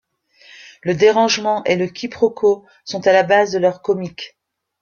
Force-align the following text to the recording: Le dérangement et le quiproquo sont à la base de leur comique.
Le 0.81 0.95
dérangement 0.95 1.63
et 1.65 1.75
le 1.75 1.85
quiproquo 1.85 2.65
sont 2.85 3.05
à 3.05 3.11
la 3.13 3.21
base 3.21 3.51
de 3.51 3.59
leur 3.59 3.83
comique. 3.83 4.35